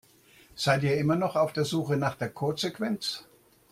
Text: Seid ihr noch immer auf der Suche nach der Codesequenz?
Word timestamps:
Seid 0.55 0.81
ihr 0.81 0.95
noch 1.03 1.35
immer 1.35 1.35
auf 1.43 1.53
der 1.53 1.63
Suche 1.63 1.95
nach 1.95 2.15
der 2.15 2.29
Codesequenz? 2.29 3.25